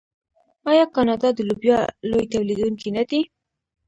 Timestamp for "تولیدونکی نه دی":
2.33-3.21